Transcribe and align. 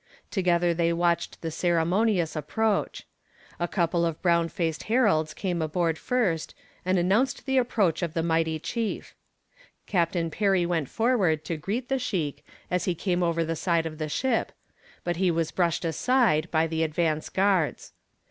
Together 0.31 0.73
they 0.73 0.91
watched 0.91 1.43
the 1.43 1.51
ceremonious 1.51 2.35
approach. 2.35 3.05
A 3.59 3.67
couple 3.67 4.03
of 4.03 4.19
brown 4.19 4.49
faced 4.49 4.85
heralds 4.89 5.31
came 5.31 5.61
aboard 5.61 5.99
first 5.99 6.55
and 6.83 6.97
announced 6.97 7.45
the 7.45 7.59
approach 7.59 8.01
of 8.01 8.15
the 8.15 8.23
mighty 8.23 8.57
chief. 8.57 9.13
Captain 9.85 10.31
Perry 10.31 10.65
went 10.65 10.89
forward 10.89 11.45
to 11.45 11.55
greet 11.55 11.87
the 11.87 11.99
sheik 11.99 12.43
as 12.71 12.85
he 12.85 12.95
came 12.95 13.21
over 13.21 13.45
the 13.45 13.55
side 13.55 13.85
of 13.85 13.99
the 13.99 14.09
ship, 14.09 14.51
but 15.03 15.17
he 15.17 15.29
was 15.29 15.51
brushed 15.51 15.85
aside 15.85 16.49
by 16.49 16.65
the 16.65 16.81
advance 16.81 17.29
guards. 17.29 17.93